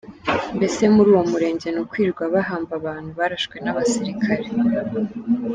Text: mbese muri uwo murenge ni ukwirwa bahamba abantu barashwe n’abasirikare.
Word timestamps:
mbese 0.57 0.83
muri 0.95 1.07
uwo 1.13 1.23
murenge 1.31 1.67
ni 1.71 1.79
ukwirwa 1.83 2.23
bahamba 2.33 2.71
abantu 2.79 3.09
barashwe 3.19 3.55
n’abasirikare. 3.63 4.47